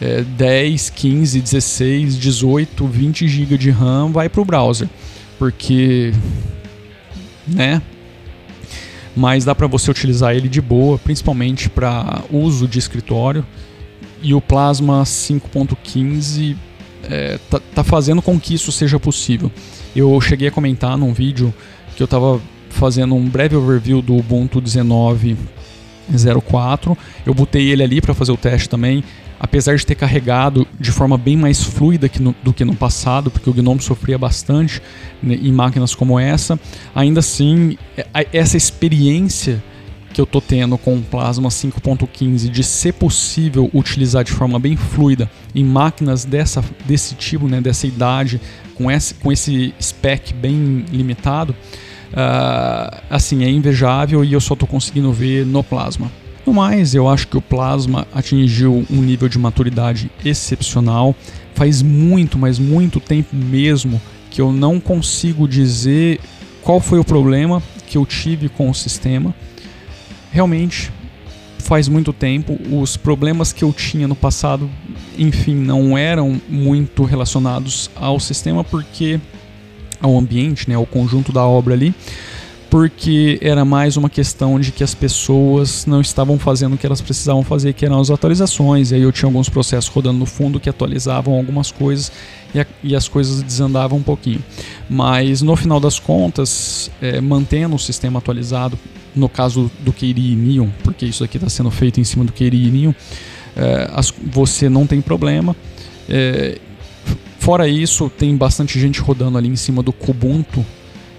é, 0.02 0.24
10, 0.24 0.90
15, 0.90 1.42
16, 1.42 2.18
18, 2.18 2.88
20 2.88 3.28
GB 3.28 3.56
de 3.56 3.70
RAM 3.70 4.12
vai 4.12 4.28
para 4.28 4.42
o 4.42 4.46
browser, 4.46 4.90
porque, 5.38 6.12
né? 7.48 7.84
Mas 9.16 9.46
dá 9.46 9.54
para 9.54 9.68
você 9.68 9.92
utilizar 9.92 10.36
ele 10.36 10.50
de 10.50 10.60
boa, 10.60 10.98
principalmente 10.98 11.70
para 11.70 12.24
uso 12.32 12.68
de 12.68 12.80
escritório. 12.80 13.46
E 14.22 14.34
o 14.34 14.42
Plasma 14.42 15.04
5.15 15.04 16.56
é, 17.04 17.40
tá, 17.50 17.60
tá 17.76 17.84
fazendo 17.84 18.22
com 18.22 18.40
que 18.40 18.54
isso 18.54 18.72
seja 18.72 19.00
possível. 19.00 19.52
Eu 19.96 20.20
cheguei 20.22 20.48
a 20.48 20.52
comentar 20.52 20.98
num 20.98 21.14
vídeo 21.14 21.54
que 22.00 22.04
eu 22.04 22.06
estava 22.06 22.40
fazendo 22.70 23.14
um 23.14 23.28
breve 23.28 23.58
overview 23.58 24.02
do 24.02 24.16
Ubuntu 24.16 24.62
19.04. 24.62 26.98
Eu 27.26 27.34
botei 27.34 27.70
ele 27.70 27.84
ali 27.84 28.00
para 28.00 28.14
fazer 28.14 28.32
o 28.32 28.38
teste 28.38 28.70
também 28.70 29.04
apesar 29.40 29.78
de 29.78 29.86
ter 29.86 29.96
carregado 29.96 30.68
de 30.78 30.92
forma 30.92 31.18
bem 31.18 31.38
mais 31.38 31.64
fluida 31.64 32.10
que 32.10 32.22
no, 32.22 32.36
do 32.44 32.52
que 32.52 32.66
no 32.66 32.76
passado, 32.76 33.32
porque 33.32 33.50
o 33.50 33.54
GNOME 33.54 33.82
sofria 33.82 34.18
bastante 34.18 34.82
né, 35.24 35.36
em 35.36 35.52
máquinas 35.52 35.96
como 35.96 36.20
essa, 36.20 36.60
ainda 36.94 37.22
assim, 37.22 37.78
é, 37.96 38.28
essa 38.34 38.58
experiência 38.58 39.64
que 40.14 40.20
eu 40.20 40.26
estou 40.26 40.42
tendo 40.42 40.78
com 40.78 40.98
o 40.98 41.02
Plasma 41.02 41.48
5.15 41.48 42.50
de 42.50 42.64
ser 42.64 42.94
possível 42.94 43.70
utilizar 43.74 44.24
de 44.24 44.32
forma 44.32 44.60
bem 44.60 44.76
fluida 44.76 45.30
em 45.56 45.64
máquinas 45.64 46.26
dessa, 46.26 46.64
desse 46.86 47.16
tipo, 47.16 47.48
né, 47.48 47.62
dessa 47.62 47.88
idade, 47.88 48.42
com 48.76 48.92
esse, 48.92 49.14
com 49.14 49.32
esse 49.32 49.74
spec 49.82 50.34
bem 50.34 50.84
limitado, 50.92 51.56
uh, 52.12 53.02
assim, 53.10 53.44
é 53.44 53.50
invejável 53.50 54.24
e 54.24 54.34
eu 54.34 54.42
só 54.42 54.54
estou 54.54 54.68
conseguindo 54.68 55.12
ver 55.12 55.46
no 55.46 55.64
Plasma. 55.64 56.12
No 56.46 56.54
mais, 56.54 56.96
eu 56.96 57.08
acho 57.08 57.28
que 57.28 57.38
o 57.38 57.42
Plasma 57.42 58.08
atingiu 58.14 58.86
um 58.90 59.02
nível 59.02 59.30
de 59.30 59.38
maturidade 59.38 60.10
excepcional. 60.24 61.16
Faz 61.54 61.82
muito, 61.82 62.38
mas 62.38 62.58
muito 62.58 63.00
tempo 63.00 63.36
mesmo 63.36 64.02
que 64.32 64.42
eu 64.42 64.52
não 64.52 64.80
consigo 64.80 65.48
dizer 65.48 66.20
qual 66.62 66.80
foi 66.80 67.00
o 67.00 67.04
problema 67.04 67.62
que 67.88 67.98
eu 67.98 68.06
tive 68.06 68.50
com 68.50 68.70
o 68.70 68.74
sistema. 68.74 69.34
Realmente, 70.32 70.92
faz 71.60 71.88
muito 71.88 72.12
tempo. 72.12 72.58
Os 72.72 72.98
problemas 72.98 73.54
que 73.54 73.64
eu 73.64 73.72
tinha 73.72 74.08
no 74.08 74.16
passado, 74.16 74.70
enfim, 75.18 75.56
não 75.56 75.98
eram 75.98 76.42
muito 76.50 77.04
relacionados 77.04 77.92
ao 77.96 78.20
sistema, 78.20 78.64
porque 78.64 79.20
ao 80.02 80.18
ambiente, 80.18 80.70
né, 80.70 80.76
ao 80.76 80.86
conjunto 80.86 81.32
da 81.32 81.46
obra 81.46 81.74
ali 81.74 81.94
porque 82.70 83.40
era 83.42 83.66
mais 83.66 83.98
uma 83.98 84.10
questão 84.10 84.60
de 84.60 84.72
que 84.72 84.84
as 84.84 84.94
pessoas 84.94 85.88
não 85.88 86.02
estavam 86.02 86.38
fazendo 86.38 86.76
o 86.76 86.78
que 86.78 86.86
elas 86.86 87.02
precisavam 87.02 87.44
fazer, 87.44 87.74
que 87.74 87.84
eram 87.84 88.00
as 88.00 88.12
atualizações. 88.12 88.92
E 88.92 88.96
aí 88.96 89.02
eu 89.02 89.12
tinha 89.12 89.28
alguns 89.28 89.50
processos 89.50 89.90
rodando 89.90 90.20
no 90.20 90.26
fundo 90.26 90.60
que 90.60 90.70
atualizavam 90.70 91.34
algumas 91.34 91.72
coisas 91.72 92.12
e, 92.54 92.60
a, 92.60 92.66
e 92.84 92.96
as 92.96 93.08
coisas 93.08 93.42
desandavam 93.42 93.98
um 93.98 94.04
pouquinho. 94.04 94.44
Mas 94.88 95.42
no 95.42 95.56
final 95.56 95.80
das 95.80 95.98
contas, 95.98 96.92
é, 97.02 97.20
mantendo 97.20 97.76
o 97.76 97.80
sistema 97.80 98.20
atualizado, 98.20 98.78
no 99.16 99.28
caso 99.28 99.72
do 99.80 99.92
KDE 99.92 100.36
Neon, 100.36 100.68
porque 100.84 101.08
isso 101.08 101.24
aqui 101.24 101.38
está 101.38 101.50
sendo 101.50 101.72
feito 101.72 102.00
em 102.00 102.04
cima 102.04 102.24
do 102.24 102.32
KDE 102.32 102.70
Neon, 102.70 102.94
é, 103.58 103.90
as, 103.94 104.14
você 104.32 104.70
não 104.70 104.86
tem 104.86 105.02
problema. 105.02 105.56
É, 106.08 106.60
fora 107.50 107.68
isso, 107.68 108.12
tem 108.12 108.38
bastante 108.38 108.80
gente 108.80 109.02
rodando 109.02 109.36
ali 109.36 109.48
em 109.48 109.56
cima 109.56 109.82
do 109.82 109.92
Kubuntu 109.92 110.64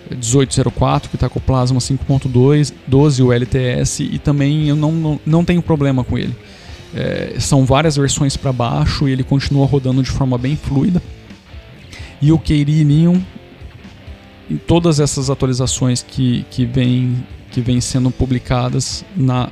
1804 0.08 1.10
que 1.10 1.16
está 1.16 1.28
com 1.28 1.40
o 1.40 1.42
Plasma 1.42 1.80
5.2, 1.80 2.72
12 2.86 3.20
o 3.20 3.32
LTS 3.32 3.98
e 3.98 4.16
também 4.16 4.68
eu 4.68 4.76
não, 4.76 4.92
não, 4.92 5.20
não 5.26 5.44
tenho 5.44 5.60
problema 5.60 6.04
com 6.04 6.16
ele. 6.16 6.32
É, 6.94 7.34
são 7.40 7.64
várias 7.66 7.96
versões 7.96 8.36
para 8.36 8.52
baixo 8.52 9.08
e 9.08 9.12
ele 9.12 9.24
continua 9.24 9.66
rodando 9.66 10.04
de 10.04 10.10
forma 10.10 10.38
bem 10.38 10.54
fluida. 10.54 11.02
E 12.22 12.30
o 12.30 12.38
KDE 12.38 12.84
Neon, 12.84 13.18
em 14.48 14.56
todas 14.56 15.00
essas 15.00 15.30
atualizações 15.30 16.00
que, 16.00 16.46
que 16.48 16.64
vêm 16.64 17.26
que 17.50 17.60
vem 17.60 17.80
sendo 17.80 18.08
publicadas 18.08 19.04
na 19.16 19.50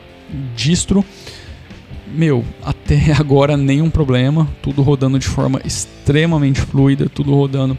distro, 0.55 1.05
meu, 2.15 2.45
até 2.63 3.13
agora 3.19 3.57
nenhum 3.57 3.91
problema, 3.91 4.49
tudo 4.63 4.83
rodando 4.83 5.19
de 5.19 5.27
forma 5.27 5.61
extremamente 5.65 6.61
fluida, 6.61 7.09
tudo 7.09 7.35
rodando 7.35 7.79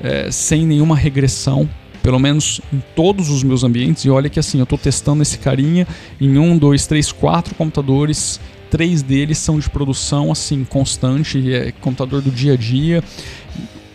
é, 0.00 0.30
sem 0.30 0.66
nenhuma 0.66 0.96
regressão 0.96 1.68
pelo 2.02 2.18
menos 2.18 2.60
em 2.72 2.82
todos 2.96 3.28
os 3.28 3.42
meus 3.42 3.64
ambientes. 3.64 4.04
E 4.04 4.10
olha 4.10 4.30
que 4.30 4.38
assim, 4.38 4.58
eu 4.58 4.64
estou 4.64 4.78
testando 4.78 5.22
esse 5.22 5.36
carinha 5.36 5.86
em 6.18 6.38
um, 6.38 6.56
dois, 6.56 6.86
três, 6.86 7.12
quatro 7.12 7.54
computadores. 7.54 8.40
Três 8.70 9.02
deles 9.02 9.36
são 9.36 9.58
de 9.58 9.68
produção 9.68 10.32
assim 10.32 10.64
constante, 10.64 11.52
é 11.52 11.70
computador 11.70 12.22
do 12.22 12.30
dia 12.30 12.54
a 12.54 12.56
dia. 12.56 13.04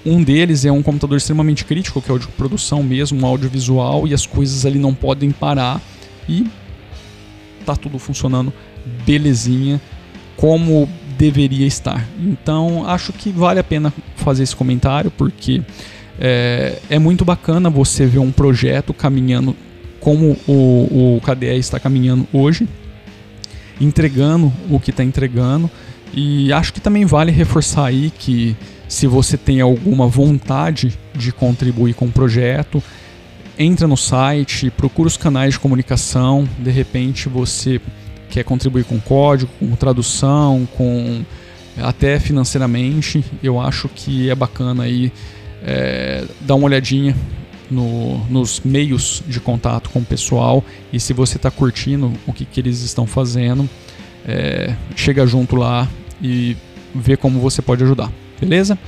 Um 0.05 0.21
deles 0.21 0.63
é 0.63 0.71
um 0.71 0.83
computador 0.83 1.17
extremamente 1.17 1.65
crítico, 1.65 2.01
que 2.01 2.11
é 2.11 2.13
o 2.13 2.19
de 2.19 2.27
produção 2.27 2.83
mesmo, 2.83 3.19
um 3.19 3.25
audiovisual, 3.25 4.07
e 4.07 4.13
as 4.13 4.25
coisas 4.27 4.65
ali 4.65 4.77
não 4.77 4.93
podem 4.93 5.31
parar. 5.31 5.81
E 6.29 6.45
tá 7.65 7.75
tudo 7.75 7.97
funcionando 7.97 8.53
belezinha, 9.05 9.81
como 10.35 10.89
deveria 11.17 11.65
estar. 11.65 12.05
Então 12.19 12.87
acho 12.87 13.13
que 13.13 13.31
vale 13.31 13.59
a 13.59 13.63
pena 13.63 13.93
fazer 14.15 14.43
esse 14.43 14.55
comentário, 14.55 15.11
porque 15.11 15.61
é, 16.19 16.79
é 16.89 16.99
muito 16.99 17.23
bacana 17.23 17.69
você 17.69 18.05
ver 18.05 18.19
um 18.19 18.31
projeto 18.31 18.93
caminhando 18.93 19.55
como 19.99 20.37
o, 20.47 21.17
o 21.17 21.21
KDE 21.21 21.57
está 21.57 21.79
caminhando 21.79 22.27
hoje, 22.33 22.67
entregando 23.79 24.51
o 24.69 24.79
que 24.79 24.91
está 24.91 25.03
entregando. 25.03 25.69
E 26.13 26.53
acho 26.53 26.73
que 26.73 26.81
também 26.81 27.05
vale 27.05 27.31
reforçar 27.31 27.85
aí 27.85 28.11
que 28.19 28.55
se 28.87 29.07
você 29.07 29.37
tem 29.37 29.61
alguma 29.61 30.07
vontade 30.07 30.97
de 31.15 31.31
contribuir 31.31 31.95
com 31.95 32.05
o 32.05 32.11
projeto, 32.11 32.83
entra 33.57 33.87
no 33.87 33.97
site, 33.97 34.69
procura 34.69 35.07
os 35.07 35.17
canais 35.17 35.53
de 35.53 35.59
comunicação, 35.59 36.47
de 36.59 36.69
repente 36.69 37.29
você 37.29 37.81
quer 38.33 38.43
contribuir 38.43 38.83
com 38.83 38.99
código, 38.99 39.51
com 39.59 39.75
tradução, 39.75 40.67
com 40.75 41.23
até 41.77 42.19
financeiramente, 42.19 43.23
eu 43.43 43.61
acho 43.61 43.87
que 43.89 44.27
é 44.27 44.33
bacana 44.33 44.83
aí 44.83 45.11
é, 45.63 46.25
dá 46.41 46.55
uma 46.55 46.65
olhadinha 46.65 47.15
no, 47.69 48.17
nos 48.29 48.59
meios 48.61 49.23
de 49.27 49.39
contato 49.39 49.89
com 49.91 49.99
o 49.99 50.05
pessoal 50.05 50.63
e 50.91 50.99
se 50.99 51.13
você 51.13 51.37
está 51.37 51.51
curtindo 51.51 52.11
o 52.25 52.33
que, 52.33 52.43
que 52.43 52.59
eles 52.59 52.81
estão 52.81 53.05
fazendo, 53.05 53.69
é, 54.27 54.73
chega 54.95 55.25
junto 55.27 55.55
lá 55.55 55.87
e 56.21 56.57
vê 56.93 57.15
como 57.15 57.39
você 57.39 57.61
pode 57.61 57.83
ajudar, 57.83 58.11
beleza? 58.41 58.79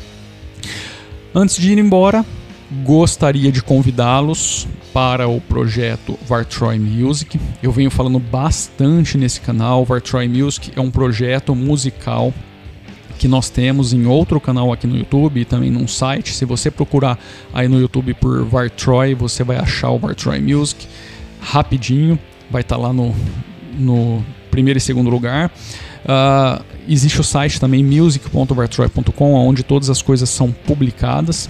Antes 1.34 1.58
de 1.58 1.72
ir 1.72 1.78
embora, 1.78 2.26
gostaria 2.84 3.52
de 3.52 3.62
convidá-los 3.62 4.68
para 4.94 5.28
o 5.28 5.40
projeto 5.42 6.18
Vartroy 6.28 6.80
Music. 6.80 7.40
Eu 7.62 7.72
venho 7.72 7.92
falando 7.92 8.20
bastante 8.20 9.18
nesse 9.18 9.42
canal. 9.42 9.86
Vartroy 9.86 10.28
Music 10.28 10.72
é 10.76 10.82
um 10.82 10.90
projeto 10.90 11.54
musical 11.54 12.34
que 13.18 13.28
nós 13.28 13.50
temos 13.50 13.94
em 13.94 14.06
outro 14.06 14.40
canal 14.40 14.74
aqui 14.74 14.88
no 14.88 14.98
YouTube 14.98 15.40
e 15.40 15.46
também 15.46 15.70
num 15.70 15.88
site. 15.88 16.34
Se 16.34 16.46
você 16.46 16.70
procurar 16.70 17.18
aí 17.54 17.68
no 17.68 17.80
YouTube 17.80 18.14
por 18.16 18.44
Vartroy, 18.44 19.14
você 19.14 19.44
vai 19.44 19.58
achar 19.58 19.90
o 19.92 20.00
Vartroy 20.00 20.40
Music 20.42 20.88
rapidinho, 21.40 22.18
vai 22.50 22.62
estar 22.62 22.76
tá 22.76 22.82
lá 22.82 22.92
no, 22.92 23.14
no 23.78 24.26
primeiro 24.50 24.78
e 24.78 24.82
segundo 24.82 25.10
lugar. 25.10 25.52
Uh, 26.06 26.64
existe 26.88 27.20
o 27.20 27.24
site 27.24 27.60
também 27.60 27.84
music.vartroy.com, 27.84 29.34
onde 29.34 29.64
todas 29.64 29.90
as 29.90 30.02
coisas 30.02 30.30
são 30.30 30.52
publicadas, 30.52 31.50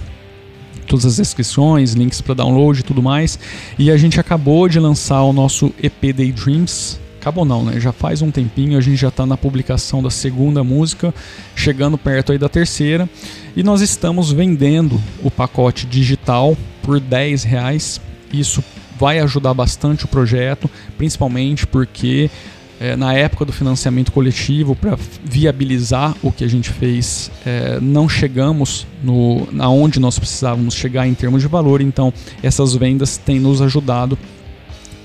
todas 0.86 1.06
as 1.06 1.18
descrições, 1.18 1.94
links 1.94 2.22
para 2.22 2.36
download 2.36 2.80
e 2.80 2.84
tudo 2.84 3.02
mais. 3.02 3.38
E 3.78 3.92
a 3.92 3.98
gente 3.98 4.20
acabou 4.20 4.68
de 4.68 4.80
lançar 4.80 5.22
o 5.24 5.34
nosso 5.34 5.74
EP 5.82 6.14
Daydreams, 6.16 7.00
acabou 7.20 7.44
não, 7.44 7.64
né? 7.64 7.80
Já 7.80 7.92
faz 7.92 8.22
um 8.22 8.30
tempinho, 8.30 8.78
a 8.78 8.82
gente 8.82 8.98
já 8.98 9.08
está 9.08 9.26
na 9.26 9.36
publicação 9.36 10.04
da 10.04 10.12
segunda 10.12 10.64
música, 10.64 11.14
chegando 11.56 11.98
perto 11.98 12.32
aí 12.32 12.38
da 12.38 12.48
terceira, 12.48 13.10
e 13.56 13.64
nós 13.64 13.82
estamos 13.82 14.32
vendendo 14.32 15.02
o 15.24 15.32
pacote 15.32 15.88
digital 15.88 16.56
por 16.84 17.00
10 17.00 17.44
reais. 17.44 18.00
Isso 18.32 18.64
vai 19.00 19.20
ajudar 19.20 19.54
bastante 19.54 20.06
o 20.06 20.08
projeto, 20.08 20.70
principalmente 20.98 21.66
porque 21.66 22.30
é, 22.80 22.96
na 22.96 23.14
época 23.14 23.46
do 23.46 23.54
financiamento 23.54 24.12
coletivo, 24.12 24.76
para 24.76 24.98
viabilizar 25.24 26.16
o 26.22 26.32
que 26.32 26.44
a 26.44 26.48
gente 26.48 26.70
fez, 26.70 27.32
é, 27.46 27.80
não 27.82 28.08
chegamos 28.10 28.86
no, 29.04 29.48
aonde 29.60 30.00
nós 30.00 30.20
precisávamos 30.20 30.74
chegar 30.74 31.08
em 31.08 31.14
termos 31.14 31.42
de 31.42 31.48
valor, 31.48 31.82
então 31.82 32.14
essas 32.44 32.76
vendas 32.76 33.18
têm 33.18 33.40
nos 33.40 33.62
ajudado 33.62 34.18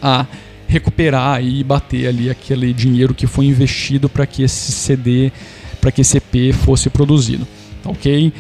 a 0.03 0.27
recuperar 0.67 1.45
e 1.45 1.63
bater 1.65 2.09
ali 2.09 2.31
aquele 2.31 2.73
dinheiro 2.73 3.13
que 3.15 3.27
foi 3.27 3.47
investido 3.47 4.09
para 4.09 4.27
que 4.27 4.43
esse 4.43 4.73
CD, 4.73 5.33
para 5.81 5.91
que 5.91 6.01
esse 6.01 6.17
EP 6.17 6.55
fosse 6.55 6.89
produzido. 6.89 7.47
Ok? 7.85 8.29
Uh, 8.29 8.33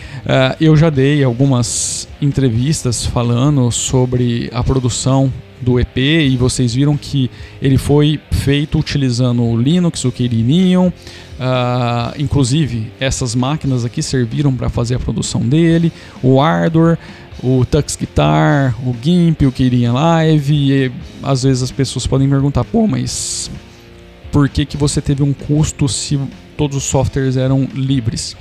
eu 0.60 0.76
já 0.76 0.90
dei 0.90 1.24
algumas 1.24 2.06
entrevistas 2.20 3.06
falando 3.06 3.70
sobre 3.70 4.50
a 4.52 4.62
produção 4.62 5.32
do 5.60 5.78
EP 5.78 5.96
e 5.96 6.36
vocês 6.36 6.74
viram 6.74 6.96
que 6.96 7.30
ele 7.60 7.76
foi 7.76 8.18
feito 8.30 8.78
utilizando 8.78 9.42
o 9.42 9.60
Linux, 9.60 10.04
o 10.04 10.12
Kyrenium, 10.12 10.88
uh, 10.88 10.92
inclusive 12.18 12.90
essas 12.98 13.34
máquinas 13.34 13.84
aqui 13.84 14.02
serviram 14.02 14.54
para 14.54 14.68
fazer 14.68 14.94
a 14.94 14.98
produção 14.98 15.42
dele, 15.42 15.92
o 16.22 16.40
hardware, 16.40 16.98
o 17.42 17.64
Tux 17.64 17.96
Guitar, 17.96 18.74
o 18.86 18.94
GIMP, 19.00 19.46
o 19.46 19.52
Keyring 19.52 19.88
Live, 19.88 20.54
e 20.54 20.92
às 21.22 21.42
vezes 21.42 21.62
as 21.62 21.70
pessoas 21.70 22.06
podem 22.06 22.28
perguntar, 22.28 22.64
pô, 22.64 22.86
mas 22.86 23.50
por 24.30 24.48
que, 24.48 24.64
que 24.64 24.76
você 24.76 25.00
teve 25.00 25.22
um 25.22 25.32
custo 25.32 25.88
se 25.88 26.18
todos 26.56 26.76
os 26.76 26.84
softwares 26.84 27.36
eram 27.36 27.68
livres? 27.74 28.36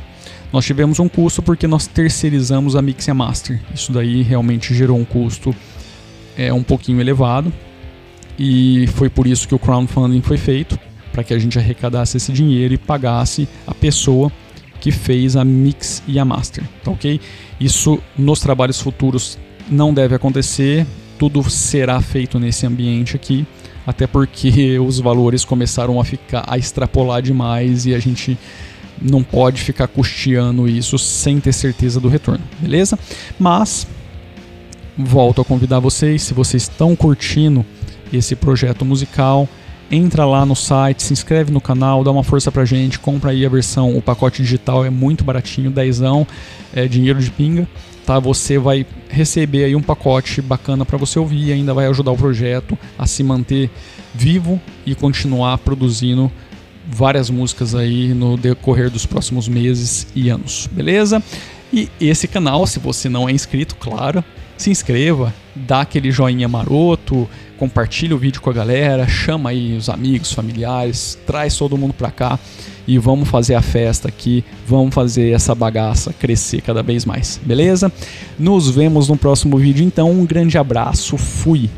Nós 0.51 0.65
tivemos 0.65 0.99
um 0.99 1.07
custo 1.07 1.41
porque 1.41 1.67
nós 1.67 1.85
terceirizamos 1.87 2.75
a 2.75 2.81
Mix 2.81 3.07
Master. 3.07 3.59
Isso 3.73 3.91
daí 3.91 4.23
realmente 4.23 4.73
gerou 4.73 4.97
um 4.97 5.05
custo 5.05 5.55
é 6.39 6.53
um 6.53 6.63
pouquinho 6.63 7.01
elevado 7.01 7.51
e 8.37 8.87
foi 8.93 9.09
por 9.09 9.27
isso 9.27 9.45
que 9.45 9.53
o 9.53 9.59
crowdfunding 9.59 10.21
foi 10.21 10.37
feito 10.37 10.79
para 11.11 11.21
que 11.21 11.33
a 11.33 11.37
gente 11.37 11.59
arrecadasse 11.59 12.15
esse 12.15 12.31
dinheiro 12.31 12.73
e 12.73 12.77
pagasse 12.77 13.45
a 13.67 13.73
pessoa 13.73 14.31
que 14.79 14.89
fez 14.89 15.35
a 15.35 15.43
mix 15.43 16.01
e 16.07 16.17
a 16.17 16.23
master, 16.23 16.63
tá 16.81 16.91
ok? 16.91 17.19
Isso 17.59 17.99
nos 18.17 18.39
trabalhos 18.39 18.79
futuros 18.79 19.37
não 19.69 19.93
deve 19.93 20.15
acontecer, 20.15 20.87
tudo 21.17 21.47
será 21.49 21.99
feito 21.99 22.39
nesse 22.39 22.65
ambiente 22.65 23.17
aqui, 23.17 23.45
até 23.85 24.07
porque 24.07 24.79
os 24.79 24.97
valores 24.99 25.43
começaram 25.43 25.99
a 25.99 26.05
ficar 26.05 26.45
a 26.47 26.57
extrapolar 26.57 27.21
demais 27.21 27.85
e 27.85 27.93
a 27.93 27.99
gente 27.99 28.37
não 29.01 29.21
pode 29.21 29.61
ficar 29.61 29.87
custeando 29.87 30.69
isso 30.69 30.97
sem 30.97 31.41
ter 31.41 31.51
certeza 31.51 31.99
do 31.99 32.07
retorno, 32.07 32.43
beleza? 32.61 32.97
Mas 33.37 33.85
volto 34.99 35.41
a 35.41 35.45
convidar 35.45 35.79
vocês, 35.79 36.23
se 36.23 36.33
vocês 36.33 36.63
estão 36.63 36.95
curtindo 36.95 37.65
esse 38.11 38.35
projeto 38.35 38.83
musical, 38.83 39.47
entra 39.89 40.25
lá 40.25 40.45
no 40.45 40.55
site, 40.55 41.03
se 41.03 41.13
inscreve 41.13 41.51
no 41.51 41.61
canal, 41.61 42.03
dá 42.03 42.11
uma 42.11 42.23
força 42.23 42.51
pra 42.51 42.65
gente, 42.65 42.99
compra 42.99 43.31
aí 43.31 43.45
a 43.45 43.49
versão, 43.49 43.95
o 43.95 44.01
pacote 44.01 44.41
digital 44.41 44.85
é 44.85 44.89
muito 44.89 45.23
baratinho, 45.23 45.71
dezão, 45.71 46.27
é 46.73 46.87
dinheiro 46.87 47.19
de 47.19 47.31
pinga, 47.31 47.67
tá? 48.05 48.19
Você 48.19 48.57
vai 48.57 48.85
receber 49.07 49.63
aí 49.63 49.75
um 49.75 49.81
pacote 49.81 50.41
bacana 50.41 50.85
para 50.85 50.97
você 50.97 51.17
ouvir 51.17 51.47
e 51.47 51.53
ainda 51.53 51.73
vai 51.73 51.87
ajudar 51.87 52.11
o 52.11 52.17
projeto 52.17 52.77
a 52.97 53.07
se 53.07 53.23
manter 53.23 53.69
vivo 54.13 54.59
e 54.85 54.93
continuar 54.93 55.57
produzindo 55.59 56.31
várias 56.91 57.29
músicas 57.29 57.73
aí 57.73 58.13
no 58.13 58.35
decorrer 58.35 58.89
dos 58.89 59.05
próximos 59.05 59.47
meses 59.47 60.07
e 60.15 60.29
anos, 60.29 60.67
beleza? 60.71 61.23
E 61.71 61.87
esse 62.01 62.27
canal, 62.27 62.65
se 62.65 62.79
você 62.79 63.07
não 63.07 63.29
é 63.29 63.31
inscrito, 63.31 63.75
claro, 63.75 64.23
se 64.61 64.69
inscreva, 64.69 65.33
dá 65.55 65.81
aquele 65.81 66.11
joinha 66.11 66.47
maroto, 66.47 67.27
compartilha 67.57 68.13
o 68.13 68.19
vídeo 68.19 68.41
com 68.41 68.49
a 68.49 68.53
galera, 68.53 69.07
chama 69.07 69.51
aí 69.51 69.77
os 69.77 69.89
amigos, 69.89 70.33
familiares, 70.33 71.17
traz 71.25 71.57
todo 71.57 71.77
mundo 71.77 71.93
pra 71.93 72.11
cá 72.11 72.37
e 72.85 72.97
vamos 72.97 73.29
fazer 73.29 73.55
a 73.55 73.61
festa 73.61 74.09
aqui, 74.09 74.43
vamos 74.67 74.93
fazer 74.93 75.31
essa 75.31 75.55
bagaça 75.55 76.11
crescer 76.11 76.61
cada 76.61 76.83
vez 76.83 77.05
mais, 77.05 77.39
beleza? 77.43 77.91
Nos 78.37 78.69
vemos 78.69 79.07
no 79.07 79.15
próximo 79.15 79.57
vídeo 79.57 79.85
então, 79.85 80.11
um 80.11 80.25
grande 80.25 80.57
abraço, 80.57 81.17
fui! 81.17 81.69